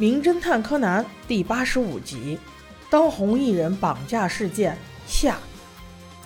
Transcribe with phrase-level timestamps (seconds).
[0.00, 2.38] 名侦探柯南》第八十五集：
[2.88, 4.78] 当红艺人绑架事件
[5.08, 5.36] 下，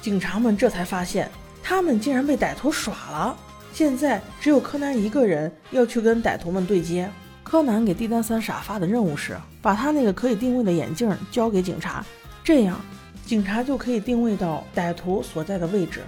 [0.03, 1.31] 警察们这才发现，
[1.63, 3.35] 他们竟然被歹徒耍了。
[3.73, 7.09] 现在只有柯南一个人要去跟歹徒们对接。
[7.43, 12.05] 柯南给帝丹三傻发的任务是，把他那个可以定位的眼镜交给警察，
[12.45, 12.79] 这样
[13.25, 16.03] 警察就可以定位到歹徒所在的位置。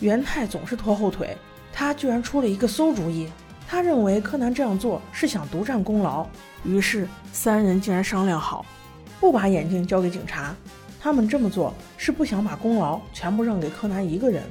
[0.00, 1.36] 元太总是拖后腿，
[1.72, 3.28] 他居然出了一个馊主意。
[3.66, 6.26] 他认为柯南这样做是想独占功劳，
[6.64, 8.64] 于是三人竟然商量好，
[9.18, 10.54] 不把眼镜交给警察。
[11.00, 14.42] 他们这么做是不想把功劳全部让给柯南一个人。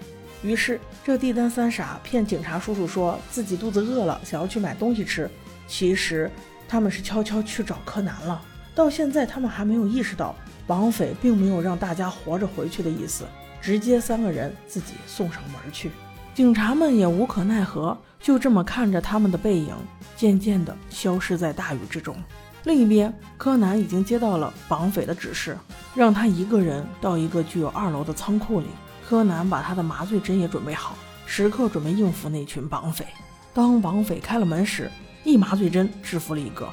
[0.43, 5.29] 于是这帝丹三傻骗警察叔叔说自己肚子饿了，想要去买东西吃。
[5.67, 6.29] 其实
[6.67, 8.41] 他们是悄悄去找柯南了。
[8.75, 10.35] 到现在他们还没有意识到
[10.67, 13.23] 绑匪并没有让大家活着回去的意思，
[13.61, 15.91] 直接三个人自己送上门去。
[16.33, 19.75] 警察们也无可奈何，就这么看着他们的背影
[20.15, 22.15] 渐渐地消失在大雨之中。
[22.63, 25.55] 另一边，柯南已经接到了绑匪的指示，
[25.93, 28.67] 让他一个人到一个具有二楼的仓库里。
[29.07, 30.95] 柯南把他的麻醉针也准备好，
[31.27, 33.05] 时刻准备应付那群绑匪。
[33.53, 34.89] 当绑匪开了门时，
[35.23, 36.67] 一麻醉针制服了一个。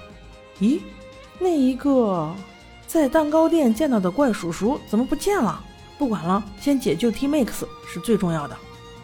[0.61, 0.80] 咦，
[1.39, 2.33] 那一个
[2.86, 5.62] 在蛋糕店见到的怪叔叔怎么不见了？
[5.98, 8.56] 不管了，先解救 T Max 是最重要的。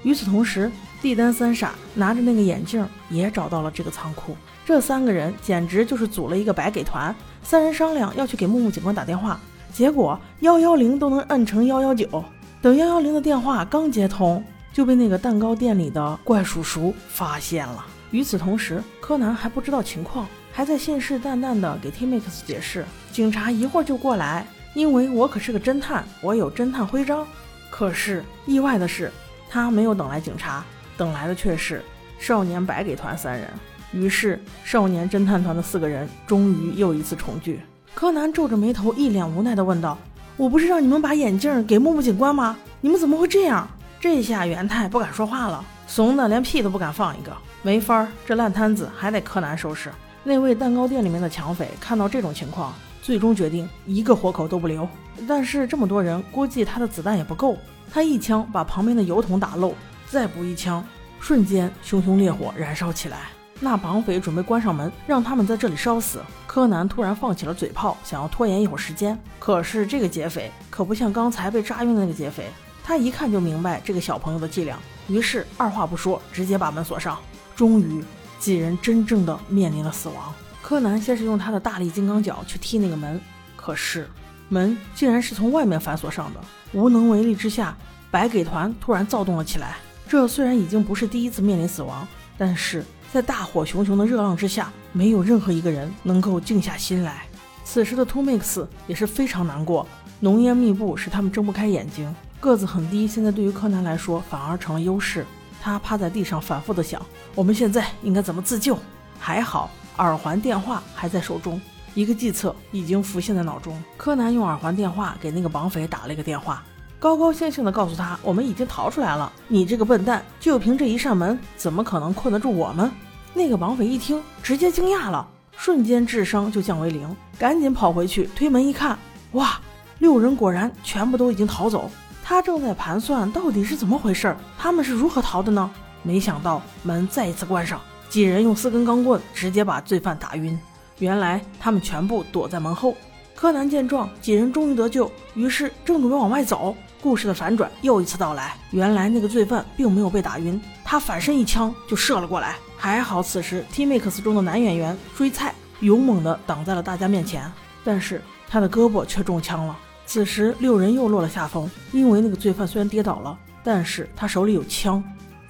[0.02, 0.70] 与此同时，
[1.02, 4.36] 帝丹三傻拿着那个眼镜也找到了这个仓库。
[4.64, 7.14] 这三个人简直就是组了一个白给团。
[7.42, 9.40] 三人商量要去给木木警官打电话，
[9.72, 12.24] 结果幺幺零都能摁成幺幺九。
[12.60, 17.84] 等幺幺零的电话刚接通，就被那个蛋糕店里的怪叔叔发现了。
[18.10, 27.26] 与此同时，柯南还不知道情况，还在信誓旦旦地给 T Max 解释：“警察一会儿就过来，因为我可是个侦探，我有侦探徽章。”
[27.70, 29.12] 可是意外的是。
[29.48, 30.64] 他没有等来警察，
[30.96, 31.82] 等来的却是
[32.18, 33.48] 少年白给团三人。
[33.92, 37.60] 于是，少年侦探团的四个人终于又一次重聚。
[37.94, 39.96] 柯南皱着眉头，一脸无奈地问道
[40.36, 42.56] ：“我不是让你们把眼镜给木木警官吗？
[42.80, 43.66] 你们怎么会这样？”
[43.98, 47.34] 这下元太不敢说话了，怂的连屁都不敢放一个。
[47.62, 49.90] 没法儿，这烂摊子还得柯南收拾。
[50.22, 52.74] 那位蛋糕店里面的抢匪看到这种情况，
[53.06, 54.88] 最终决定一个活口都不留。
[55.28, 57.56] 但是这么多人，估计他的子弹也不够。
[57.88, 59.72] 他一枪把旁边的油桶打漏，
[60.10, 60.84] 再补一枪，
[61.20, 63.28] 瞬间熊熊烈火燃烧起来。
[63.60, 66.20] 那绑匪准备关上门，让他们在这里烧死。
[66.48, 69.16] 柯南突然放起了嘴炮，想要拖延一会儿时间。
[69.38, 72.50] 可是这个劫匪可不像刚才被扎晕的那个劫匪，
[72.82, 77.16] 他一看就明白这个小朋友的伎俩，于是二话不说，直接把门锁上。
[77.54, 78.02] 终于，
[78.40, 80.34] 几人真正的面临了死亡。
[80.68, 83.20] 柯南先是用他的大力金刚脚去踢那个门，
[83.54, 84.10] 可是
[84.48, 86.40] 门竟然是从外面反锁上的。
[86.72, 87.76] 无能为力之下，
[88.10, 89.76] 白给团突然躁动了起来。
[90.08, 92.04] 这虽然已经不是第一次面临死亡，
[92.36, 97.26] 但是在大火熊熊的热浪之下，没有任何一个人能够静下心来。
[97.62, 99.86] 此时的 Two Mix 也是非常难过，
[100.18, 102.12] 浓烟密布，使他们睁不开眼睛。
[102.40, 105.24] 个子很低，现在对于柯南来说反而成了优势。
[105.62, 107.00] 他趴在地上，反复的想：
[107.36, 108.76] 我们现在应该怎么自救？
[109.16, 111.60] 还好耳环电话还在手中。
[111.94, 113.82] 一个计策已经浮现在脑中。
[113.96, 116.62] 柯南用耳环电话给那个绑匪打了一个电话，
[116.98, 119.32] 高高兴兴地告诉他：“我们已经逃出来了。
[119.48, 122.90] 你这个笨蛋，就凭这一扇门，怎么可能困得住我们？”
[123.32, 125.26] 那个绑匪一听，直接惊讶了，
[125.56, 128.98] 瞬间智商就降为零，赶紧跑回去推门一看，
[129.32, 129.60] 哇，
[129.98, 131.90] 六人果然全部都已经逃走。
[132.22, 135.70] 他正在盘算到底是怎么回事，他们是如何逃的呢？
[136.02, 140.58] 没想到门再一次关上，几人用四根钢棍直接把罪犯打晕。
[140.98, 142.94] 原来他们全部躲在门后。
[143.34, 146.74] 柯南见状，几人终于得救，于是正准备往外走。
[147.02, 148.56] 故事的反转又一次到来。
[148.70, 152.56] 原来那个罪犯并没有被打晕，他反身一枪就射了过来。
[152.78, 157.50] 还好此时 T Max 中的男演员追菜勇猛地挡在了大家面前，
[157.84, 159.78] 但是他的胳膊却中枪了。
[160.06, 165.04] 此时六人又落了下风，因为那个罪犯虽然跌倒了，但是他手里有枪。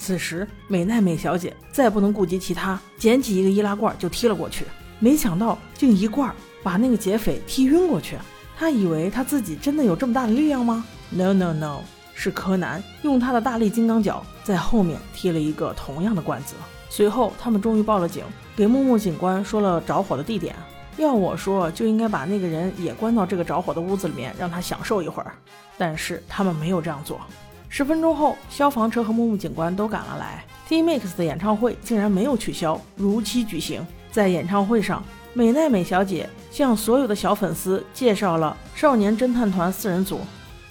[0.06, 4.64] 此时美奈美小姐再不能顾及其他，捡起一个易拉罐就踢了过去。
[5.00, 6.32] 没想到竟一罐
[6.62, 8.16] 把那个劫匪踢晕过去。
[8.56, 11.80] 他以为他自己真的有这么大的力量吗？No No No，
[12.14, 16.54] 是柯南用他的大力金刚脚在后面踢了一个同样的罐子。
[16.88, 18.22] 随后他们终于报了警，
[18.54, 20.54] 给木木警官说了着火的地点。
[20.98, 25.34] 要我说，就应该把那个人也关到这个着火的屋子里面，让他享受一会儿。
[25.76, 27.20] 但是他们没有这样做。
[27.68, 30.44] 十分钟后，消防车和木木警官都赶了来。
[30.68, 33.86] T Max 的演唱会竟然没有取消，如期举行。
[34.10, 35.02] 在演唱会上，
[35.34, 40.20] 美奈美小姐向所有的小粉丝介绍了少年侦探团四人组，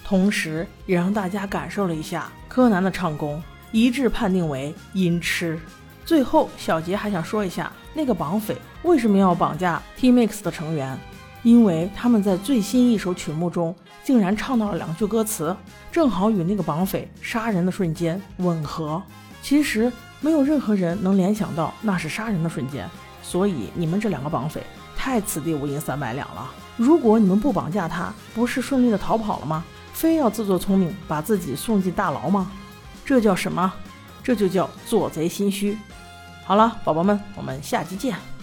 [0.03, 5.59] 同时也让大家感受了一下柯南的唱功，一致判定为音痴。
[6.03, 10.97] 最后，小杰还想说一下，那个绑匪为什么要绑架 T-Mix 的成员？
[11.45, 15.55] 因为他们在最新一首曲目中竟然唱到了两句歌词，
[15.91, 18.99] 正好与那个绑匪杀人的瞬间吻合。
[19.43, 22.89] 其实没有任何人能联想到那是杀人的瞬间，
[23.21, 24.63] 所以你们这两个绑匪
[24.97, 26.51] 太此地无银三百两了。
[26.77, 29.63] 如果你们不绑架他，不是顺利的逃跑了吗？
[29.93, 32.51] 非要自作聪明把自己送进大牢吗？
[33.05, 33.71] 这叫什么？
[34.23, 35.77] 这就叫做贼心虚。
[36.43, 38.34] 好了，宝宝们，我们下期见。